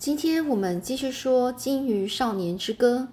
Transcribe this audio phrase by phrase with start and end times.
[0.00, 3.08] 今天我们继续说《金鱼少年之歌》。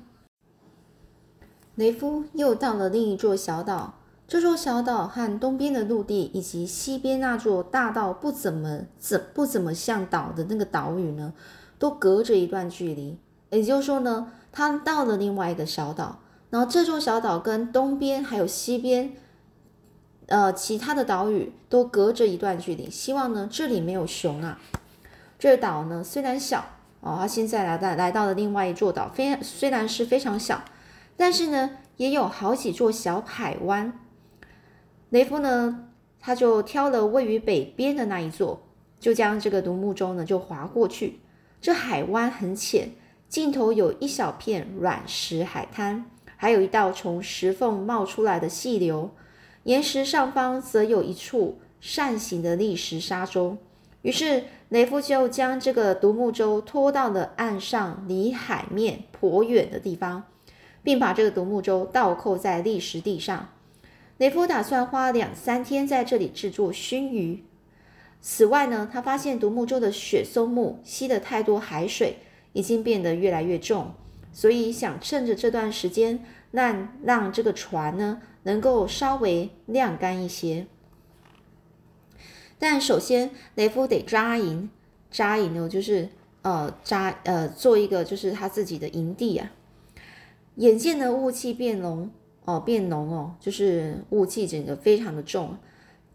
[1.76, 11.34] 雷夫又到了另一座小岛，这座小岛和东边的陆地以及西边那座大到不怎么怎不怎么像岛的那个岛屿呢，
[11.78, 13.18] 都隔着一段距离。
[13.50, 16.20] 也就是说呢，他到了另外一个小岛，
[16.52, 19.12] 然后这座小岛跟东边还有西边，
[20.28, 22.90] 呃，其他的岛屿都隔着一段距离。
[22.90, 24.62] 希望呢，这里没有熊啊。
[25.38, 26.77] 这岛呢虽然小。
[27.00, 30.64] 哦，他现在来到来到了另外一座岛，非虽然是非常小，
[31.16, 34.00] 但是呢，也有好几座小海湾。
[35.10, 35.88] 雷夫呢，
[36.20, 38.64] 他就挑了位于北边的那一座，
[39.00, 41.20] 就将这个独木舟呢就划过去。
[41.62, 42.92] 这海湾很浅，
[43.30, 46.06] 尽头有一小片软石海滩，
[46.36, 49.12] 还有一道从石缝冒出来的细流，
[49.64, 53.58] 岩石上方则有一处扇形的砾石沙洲。
[54.02, 54.44] 于是。
[54.70, 60.26] 雷夫就将这个独木舟拖到了岸上离海面颇远的地方，
[60.84, 63.48] 并把这个独木舟倒扣在砾石地上。
[64.18, 67.46] 雷夫打算花两三天在这里制作熏鱼。
[68.20, 72.18] 此外呢，他发现独木舟的雪松木吸了太多海水，
[72.52, 73.94] 已经变得越来越重，
[74.34, 80.68] 所以想趁着这段时间，让让这个船呢能够稍微晾干一些。
[82.60, 84.70] 但首先，雷夫得扎营。
[85.10, 86.10] 扎营呢，就是
[86.42, 89.52] 呃扎呃做一个就是他自己的营地啊。
[90.56, 92.10] 眼见呢雾气变浓
[92.46, 95.58] 哦，变浓哦，就是雾气整个非常的重。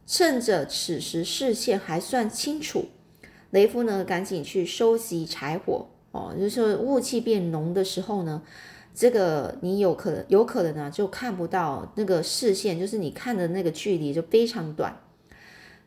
[0.04, 2.86] 趁着此时视线还算清楚，
[3.50, 6.34] 雷夫呢赶紧去收集柴火哦。
[6.38, 8.42] 就是雾气变浓的时候呢，
[8.94, 15.00] 这个你有可能有可能呢就看不到那个视线，就是你看的那个距离就非常短。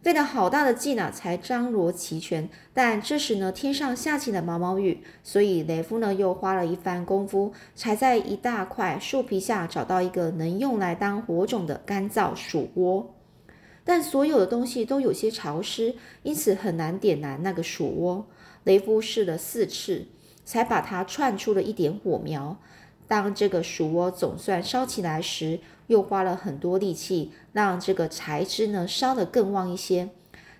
[0.05, 2.47] 费了好大的劲呢，才张罗齐全。
[2.75, 13.15] 但这时呢，天上下起了毛毛雨，所以雷夫呢又花了一番功夫，才在一大块树皮下找到一个能用来当火种的干燥鼠窝。
[13.83, 18.27] 但所有的东西都有些潮湿，因此很难点燃那个鼠窝。
[18.63, 20.05] 雷夫试了四次，
[20.43, 22.59] 才把它串出了一点火苗。
[23.07, 30.09] 当这个鼠窝总算烧起来时，又花了很多力气，让这个柴枝呢烧得更旺一些，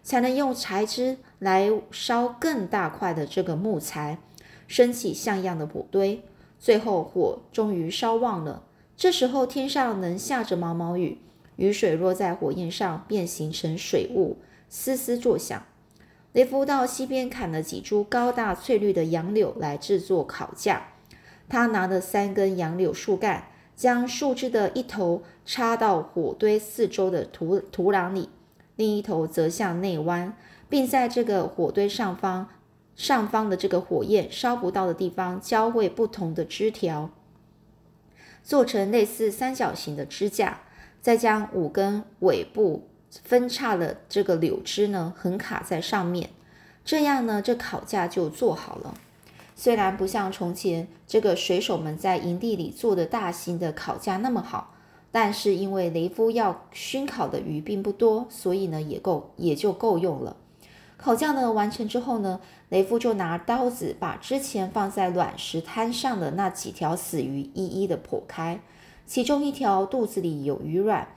[0.04, 4.20] 才能用柴枝来烧更大块的这个木材，
[4.68, 6.24] 升起像样的火堆。
[6.60, 8.64] 最后火终于烧旺了。
[8.96, 11.20] 这时候天上能下着毛毛雨，
[11.58, 14.38] 雨水落在火焰上，便形成水雾，
[14.70, 15.64] 嘶嘶作响。
[16.32, 20.88] 雷夫到西边砍了几株高大翠绿的杨柳来制作烤架。
[21.48, 23.50] 他拿了三根杨柳树干。
[23.76, 28.30] 将树枝的一头插到火堆四周的土土壤里，
[28.76, 30.36] 另一头则向内弯，
[30.70, 32.48] 并在这个火堆上方
[32.96, 37.10] 上方的这个火焰烧不到的地方交汇不同的枝条，
[38.42, 40.62] 做成类似三角形的支架，
[41.02, 42.88] 再将五根尾部
[43.24, 46.30] 分叉的这个柳枝呢横卡在上面，
[46.86, 48.94] 这样呢这烤架就做好了。
[49.56, 54.76] 虽然不像从前这个水手们在营地里做的大型的烤架那么好，
[55.12, 60.36] 但是因为雷夫要熏烤的鱼并不多，所以呢也够也就够用了。
[60.98, 68.60] 烤架呢完成之后呢，雷夫就拿刀子把之前放在卵石滩上的那几条死鱼一一的剖开，
[69.06, 71.08] 其中一条肚子里有鱼卵，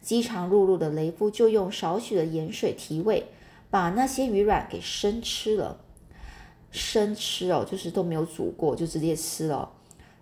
[0.00, 3.26] 饥肠辘辘的雷夫就用少许的盐水提味，
[3.70, 5.78] 把那些鱼卵给生吃了。
[6.70, 9.70] 生吃哦，就是都没有煮过，就直接吃了。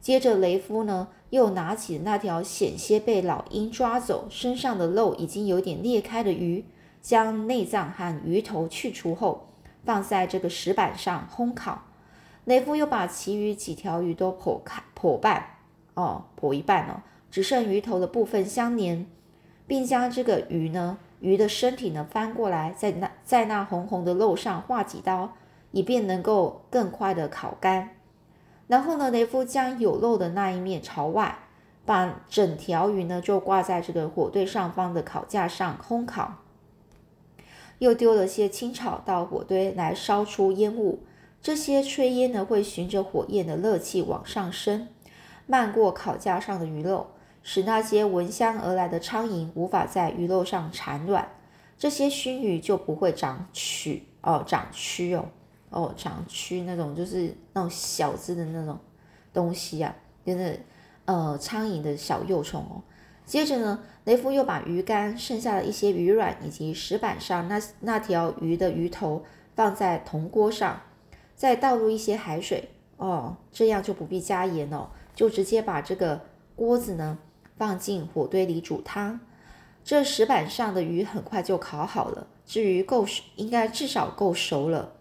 [0.01, 6.65] 接着雷夫呢，又拿起那条险些被老鹰抓走、身上的肉已经有点裂开的鱼，
[7.03, 9.49] 将内脏和鱼头去除后，
[9.85, 11.83] 放在这个石板上烘烤。
[12.45, 15.57] 雷夫又把其余几条鱼都剖开剖半，
[15.95, 19.05] 哦，剖一半哦，只剩鱼头的部分相连，
[19.67, 25.33] 并将这个鱼呢，鱼的身体呢翻过来，在那在那红红的肉上划几刀。
[25.73, 27.97] 以便能够更快的烤干，
[28.67, 31.39] 然后呢，雷夫将有肉的那一面朝外，
[31.85, 36.37] 把整条鱼呢就挂在这个火堆上方的烤架上烘烤，
[37.79, 41.01] 又丢了些青草到火堆来烧出烟雾，
[41.43, 44.89] 这些炊烟呢会循着火焰的热气往上升，
[45.47, 47.09] 漫过烤架上的鱼肉，
[47.43, 51.29] 使那些闻香而来的苍蝇无法在鱼肉上产卵，
[51.79, 55.27] 这些熏鱼就不会长蛆哦，长蛆哦。
[55.77, 58.79] 哦，长蛆那种就是那种小只的那种
[59.31, 59.95] 东西啊，
[60.25, 60.59] 就是
[61.05, 62.83] 呃苍蝇的小幼虫哦。
[63.27, 69.23] 接着呢，雷夫又把鱼竿、剩下的一些鱼卵以及石板上那那条鱼的鱼头
[69.55, 70.81] 放在铜锅上，
[71.35, 76.23] 再倒入一些海水哦，这样就不必加盐哦，就直接把这个
[76.55, 77.19] 锅子呢
[77.59, 79.21] 放进火堆里煮汤。
[79.85, 84.95] 这石板上的鱼很快就烤好了，至于够应该至少够熟了。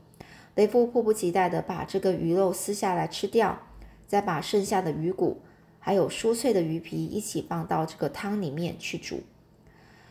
[0.56, 3.60] 雷夫迫不及待地把这个鱼肉撕下来吃掉，
[4.08, 5.42] 再把剩下的鱼骨
[5.80, 9.22] 还有酥脆的鱼皮一起放到这个汤里面去煮。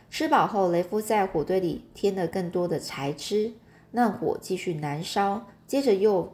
[0.09, 3.53] 吃饱后，雷夫在火堆里添了更多的柴枝，
[3.91, 5.47] 让火继续燃烧。
[5.67, 6.33] 接着又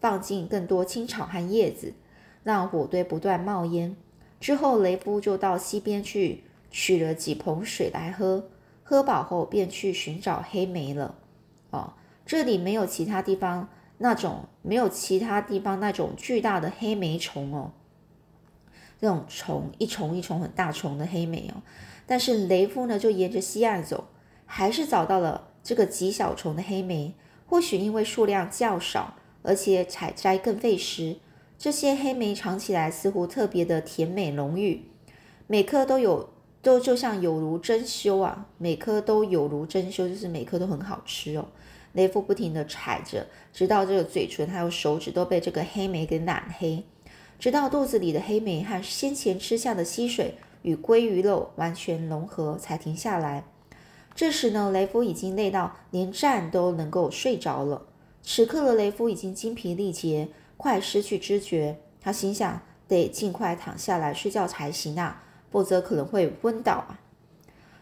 [0.00, 1.94] 放进更多青草和叶子，
[2.44, 3.96] 让火堆不断冒烟。
[4.38, 6.44] 之后，雷夫就到溪边去。
[6.70, 8.50] 取了几盆水来喝，
[8.84, 11.14] 喝饱后便去寻找黑莓了。
[11.70, 11.94] 哦，
[12.28, 17.72] 这里没有其他地方那种没有其他地方那种巨大的黑莓虫哦，
[19.00, 21.62] 这种虫一虫一虫很大虫的黑莓哦。
[22.06, 24.08] 但是雷夫呢，就沿着西岸走，
[24.44, 27.14] 还是找到了这个极小虫的黑莓。
[27.46, 31.16] 或许因为数量较少，而且采摘更费时，
[31.58, 34.82] 这些黑莓尝起来似乎特别的甜美浓郁，
[35.46, 36.28] 每颗都有。
[36.60, 41.46] 都就像有如珍馐啊，每颗都有如珍馐，就是每颗都很好吃哦。
[41.92, 46.84] 雷夫不停地踩着，直到这个嘴唇还有手指都被这个黑莓给染黑，
[47.38, 53.44] 直到肚子里的黑莓和先前吃下的溪水与鲑鱼肉完全融合，才停下来。
[54.14, 57.86] 这时呢，雷夫已经累到连站都能够睡着了。
[58.22, 61.78] 此刻的雷夫已经精疲力竭，快失去知觉。
[62.00, 65.24] 他心想，得尽快躺下来睡觉才行啊。
[65.50, 67.00] 否则可能会昏倒啊！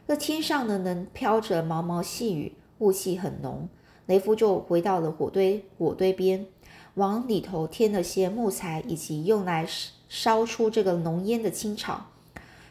[0.07, 3.69] 这天上呢，能飘着毛毛细雨，雾气很浓。
[4.07, 6.47] 雷夫就回到了火堆，火堆边，
[6.95, 9.67] 往里头添了些木材，以及用来
[10.09, 12.07] 烧出这个浓烟的青草，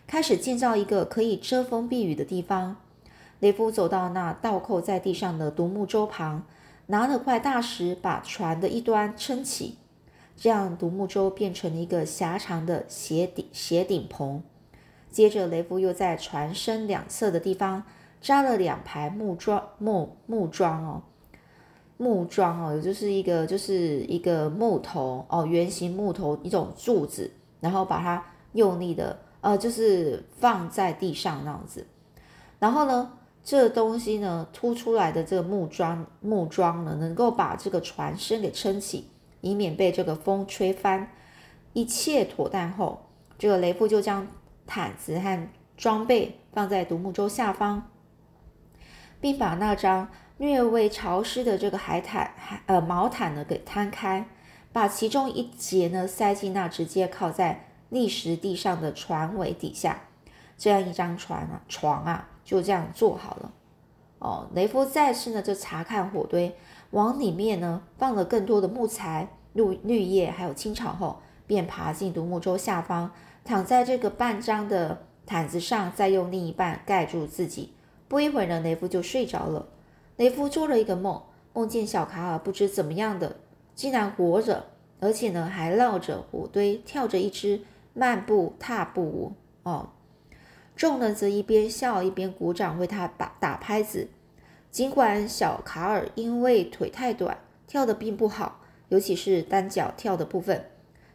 [0.07, 2.77] 开始建造一个可以遮风避雨的地方。
[3.41, 6.43] 雷夫走到那倒扣在地上的独木舟旁，
[6.87, 9.77] 拿了块大石，把船的一端撑起，
[10.37, 14.41] 这样独木舟变成了一个狭长的斜顶斜顶棚。
[15.11, 17.83] 接着，雷夫又在船身两侧的地方
[18.21, 21.03] 扎了两排木桩木木桩哦，
[21.97, 31.85] 木桩哦，就是一个就是一个木头哦，圆形木头一种柱子，然后把它用力的呃，就是放在地上那样子。
[32.59, 33.13] 然后呢，
[33.43, 39.09] 这东西呢凸出来的这个木桩木桩呢，能够把这个船身给撑起，
[39.41, 41.11] 以免被这个风吹翻。
[41.73, 43.05] 一切妥当后，
[43.37, 44.27] 这个雷夫就将。
[44.67, 45.47] 毯子和
[45.77, 47.87] 装备放在独木舟下方，
[49.21, 52.31] 并把那张略微潮湿的这个海毯、
[52.65, 54.27] 呃毛毯呢给摊开，
[54.73, 60.01] 把其中一节呢塞进那直接靠在砾石地上的船尾底下。
[60.57, 63.53] 这样一张船啊床啊就这样做好了。
[64.19, 66.55] 哦，雷夫再次呢就查看火堆，
[66.91, 73.11] 往里面呢放了更多的木材、绿绿叶还有青草后，便爬进独木舟下方。
[73.43, 77.73] 躺在这个半张的毯子上，再用另一半盖住自己。
[78.07, 79.67] 不一会儿呢，雷夫就睡着了。
[80.17, 81.21] 雷夫做了一个梦，
[81.53, 83.35] 梦见小卡尔不知怎么样的，
[83.73, 84.67] 竟然活着，
[84.99, 87.61] 而且呢还绕着火堆跳着一支
[87.93, 89.33] 漫步踏步舞。
[89.63, 89.89] 哦，
[90.75, 94.07] 众人则一边笑一边鼓掌为他打打拍子。
[94.71, 100.65] 尽管小卡尔因为腿太短，跳得并不好，尤其是单脚跳的部分，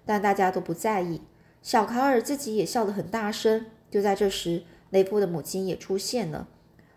[0.04, 1.22] 但大家都不在意。
[1.62, 3.66] 小卡尔自己也笑得很大声。
[3.90, 6.48] 就在这时，雷夫的母亲也出现了。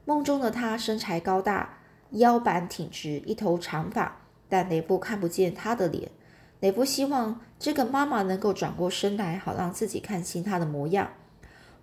[0.06, 1.80] 梦中的他身材高大，
[2.14, 6.10] 腰板挺直，一头长发，但雷布看不见她的脸。
[6.60, 11.12] 雷布希望这个妈妈能够转过身来，好让自己看清她的模样，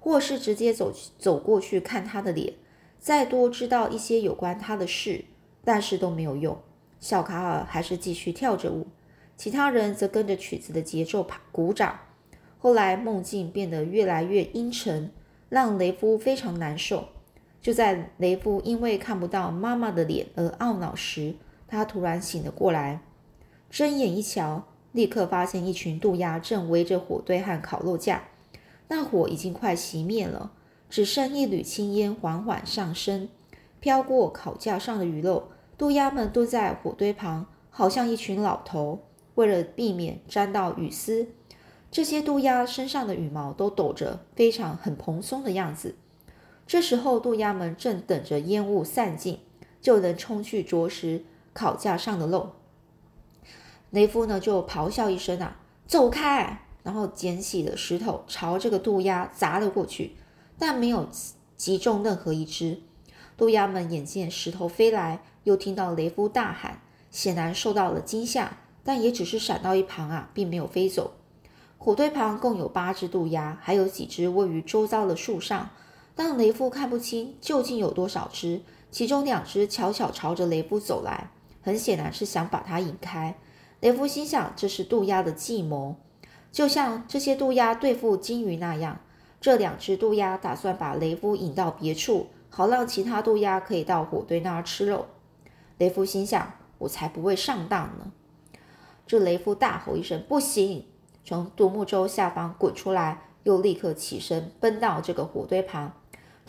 [0.00, 2.54] 或是直接走走过去看她的脸，
[2.98, 5.26] 再多知道一些有关她的事。
[5.62, 6.58] 但是都没有用。
[7.00, 8.86] 小卡尔还是继续跳着舞，
[9.36, 12.00] 其他人则跟着曲子的节奏拍鼓掌。
[12.58, 15.12] 后来梦境变得越来越阴沉，
[15.50, 17.10] 让雷夫非常难受。
[17.62, 21.34] 就在雷夫因为看不到妈妈的脸而懊恼时，
[21.68, 23.02] 他突然醒了过来，
[23.68, 28.24] 睁眼一瞧，立刻发现一群渡鸦正围着火堆和烤肉架。
[28.88, 30.52] 那火已经快熄灭了，
[30.88, 33.28] 只剩一缕青烟缓缓上升，
[33.78, 35.48] 飘过烤架上的鱼肉。
[35.78, 39.00] 渡鸦们都在火堆旁，好像一群老头，
[39.36, 41.28] 为了避免沾到雨丝。
[41.90, 45.94] 这些渡鸦身上的羽毛都抖着，非常很蓬松的样子。
[46.70, 49.40] 这时候，渡鸦们正等着烟雾散尽，
[49.80, 52.52] 就能冲去啄食烤架上的肉。
[53.90, 55.56] 雷夫呢，就咆哮一声啊，
[55.88, 56.62] 走开！
[56.84, 60.14] 然后捡起了石头，朝这个渡鸦砸了过去，
[60.60, 61.08] 但没有
[61.56, 62.78] 击中任何一只。
[63.36, 71.14] 渡鸦们眼见石头飞来，又听到雷夫大喊，显然受到了惊吓，但也只是闪到一旁啊，并没有飞走。
[71.78, 75.70] 火堆旁共有八只渡鸦，还有几只位于周遭的树上，
[76.22, 78.60] 但雷夫看不清究竟有多少只。
[78.90, 81.30] 其中两只悄悄朝着雷夫走来，
[81.62, 83.38] 很显然是想把他引开。
[83.80, 85.96] 雷夫心想，这是渡鸦的计谋，
[86.52, 89.00] 就像这些渡鸦对付金鱼那样。
[89.40, 95.06] 这两只渡鸦打算把雷夫引到别处，好让其他渡鸦可以到火堆那儿吃肉。
[95.78, 98.12] 雷夫心想，我才不会上当呢。
[99.06, 100.84] 这雷夫大吼一声：“不行！”
[101.24, 105.94] 从独木舟下方滚出来，又立刻起身奔到这个火堆旁。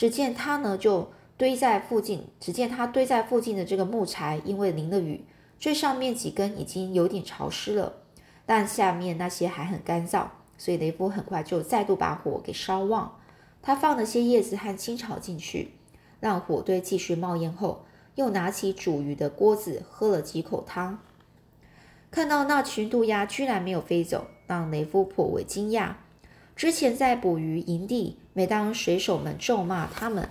[0.02, 2.26] 只见他呢，就堆在附近。
[2.40, 5.24] 只见他堆在附近的这个木材，因为淋了雨，
[5.60, 7.94] 最上面几根已经有点潮湿了，
[8.48, 10.26] 但下面那些还很干燥。
[10.58, 13.20] 所以雷夫很快就再度把火给烧旺。
[13.62, 15.74] 他放了些叶子和青草进去，
[16.20, 20.98] 让火堆继续冒烟后，又拿起煮鱼的锅子喝了几口汤。
[22.10, 25.94] 看到那群渡鸦居然没有飞走，让雷夫颇为惊讶。
[26.62, 30.28] 之前在捕鱼营地，每当水手们咒骂他们，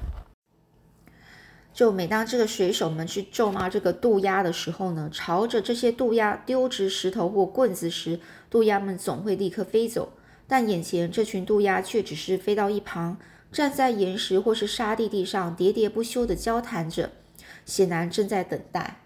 [1.75, 10.13] 就每当这个水手们去咒骂这个渡鸦的时候呢，朝着这些渡鸦丢掷石头或棍子时，渡鸦们总会立刻飞走。
[10.47, 13.19] 但眼前这群渡鸦却只是飞到一旁，
[13.51, 17.11] 站在岩石或是沙地地上，喋喋不休地交谈着，
[17.67, 19.01] 显然正在等待。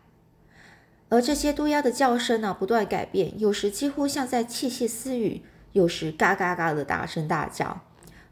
[1.09, 5.41] 而这些渡鸦的叫声呢，不断改变，有时几乎像在窃窃私语，
[5.75, 7.81] 有时嘎嘎嘎的大声大叫，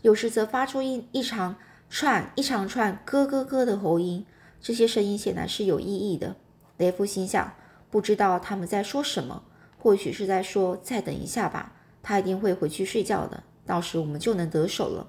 [0.03, 1.57] 有时则发出一一长
[1.91, 4.25] 串一长串咯咯咯的喉音。
[4.61, 6.37] 这些声音显然是有意义的。
[6.77, 7.53] 雷夫心想，
[7.91, 9.43] 不知道他们在说什么，
[9.77, 11.73] 或许是在说“再等一下吧”。
[12.01, 15.09] 他一定会回去睡觉的，到时我们就能得手了。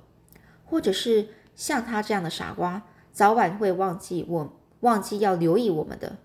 [0.65, 6.17] 或者是像他这样的傻瓜，早晚会忘记我，忘记要留意我们的。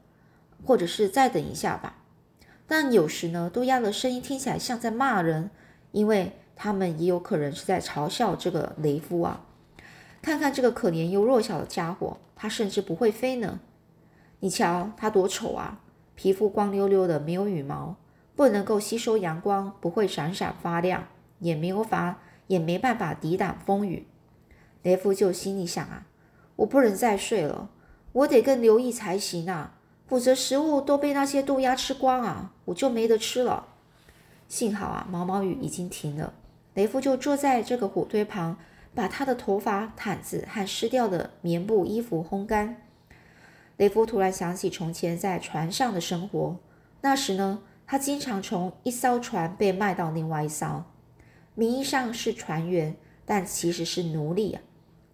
[0.64, 1.98] 或者是再等一下吧。
[2.66, 5.50] 但有时呢，渡鸦的声音听起来像在骂人，
[5.92, 9.44] 因为他们也有可能是在嘲笑这个雷夫啊。
[10.20, 13.60] 看看这个可怜又弱小的家伙，他甚至不会飞呢。
[14.40, 15.80] 你瞧他多丑啊，
[16.14, 17.96] 皮肤光溜溜的，没有羽毛。
[18.34, 21.08] 不能够吸收阳光，不会闪闪发亮，
[21.40, 24.06] 也没有法，也没办法抵挡风雨。
[24.82, 26.06] 雷夫就心里想啊，
[26.54, 27.68] 我不能再睡了，
[28.12, 29.74] 我得更留意才行啊，
[30.06, 33.66] 否则食物都被那些渡鸦吃光啊，我就没得吃了。
[34.48, 36.32] 幸好啊，毛毛雨已经停了，
[36.74, 38.56] 雷夫就坐在这个火堆旁，
[38.94, 42.82] 把他的头发、毯子和湿掉的棉布衣服烘干。
[43.76, 46.56] 雷夫突然想起从前在船上的生活，
[47.02, 47.62] 那时呢？
[47.90, 50.84] 他经常从一艘船被卖到另外一艘，
[51.54, 54.60] 名义上是船员，但其实是奴隶啊。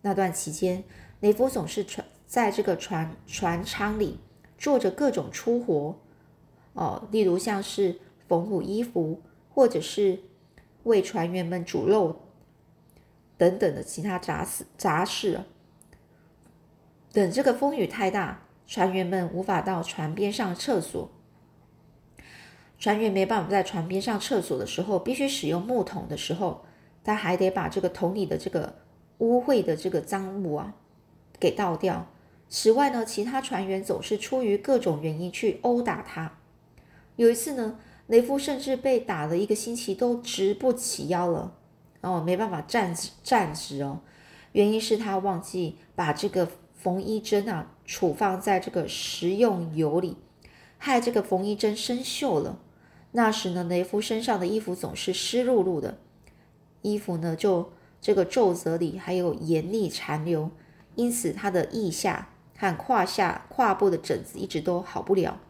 [0.02, 0.82] 那段期间，
[1.20, 4.18] 雷夫总是船在这个船船舱里
[4.58, 6.00] 做着各种粗活，
[6.72, 10.20] 哦，例如像是缝补衣服，或者是
[10.84, 12.20] 为船员们煮肉
[13.36, 15.40] 等等的其他杂事杂事。
[17.12, 21.10] 等这个风雨太大，船员们无法到船边上厕所。
[22.78, 26.64] 船员没办法在船边上厕所的时候，必须使用木桶的时候，
[27.04, 28.76] 他还得把这个桶里的这个
[29.18, 30.74] 污秽的这个脏物啊
[31.38, 32.08] 给倒掉。
[32.48, 36.38] 此外呢，其他船员总是出于各种原因去殴打他。
[37.16, 41.54] 有一次呢，雷夫甚至被打了一个星期都直不起腰了，
[42.02, 44.00] 哦，没办法站站直哦。
[44.52, 50.18] 原因是他忘记把这个缝衣针啊储放在这个食用油里，
[50.78, 52.60] 害这个缝衣针生锈了。
[53.12, 55.98] 那时呢，雷夫身上的衣服总是湿漉漉的，
[56.82, 60.50] 衣服呢就这个皱褶里还有盐粒残留，
[60.94, 65.40] 因此他的腋下和胯下胯部的疹子一直都好不了。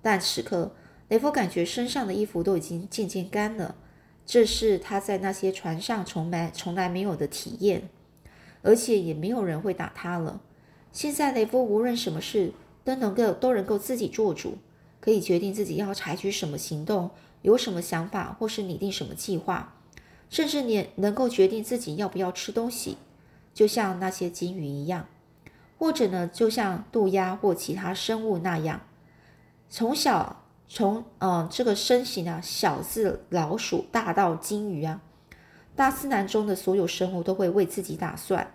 [0.00, 0.74] 但此刻，
[1.10, 3.74] 雷夫感觉身上的衣服都已经渐渐干了，
[4.24, 7.90] 这是他在那些船上从来从来没有的体验，
[8.62, 10.40] 而且也没有人会打他了。
[10.90, 14.56] 现在雷夫无论什么事都能够都能够自己做主。
[15.02, 17.08] 可以决定自己要采取什么行动，
[17.40, 19.74] 有什么想法，或是拟定什么计划，
[20.28, 22.98] 甚至你能够决定自己要不要吃东西，
[23.54, 25.08] 就像那些金鱼一样，
[25.78, 28.82] 或者呢，就像渡鸦或其他生物那样，
[29.70, 30.39] 从小
[30.72, 35.02] 从嗯这个身形啊，小至老鼠，大到金鱼啊，
[35.74, 38.54] 大自然中的所有生物都会为自己打算，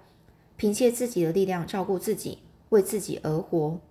[0.55, 3.81] 凭借自己的力量照顾自己，为自己而活。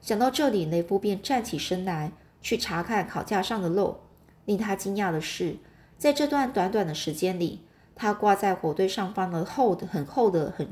[0.00, 3.98] 想到这里，雷夫便站起身来，去查看烤架上的肉。
[4.44, 5.56] 令他惊讶的是，
[5.98, 7.62] 在这段短短的时间里，
[7.96, 10.68] 他挂在火堆上方的厚的、很厚的、很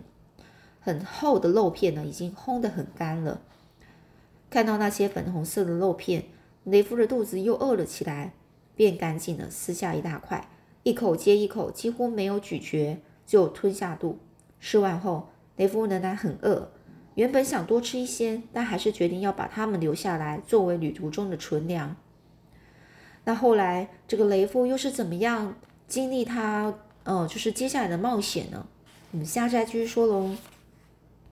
[0.81, 3.41] 很厚的肉片呢，已经烘得很干了。
[4.49, 6.27] 看到那些粉红色的肉片，
[6.65, 8.33] 雷夫的肚子又饿了起来，
[8.75, 10.49] 便赶紧的撕下一大块，
[10.83, 14.19] 一口接一口，几乎没有咀嚼就吞下肚。
[14.59, 16.71] 吃完后，雷夫仍然很饿，
[17.17, 21.95] 原本想多吃一些，但还是决定要把它们留下来作为旅途中的存粮。
[23.25, 25.57] 那后来，这个雷夫又是怎么样
[25.87, 28.67] 经历他，呃，就是接下来的冒险呢？
[29.13, 30.31] 我们下次再继续说喽。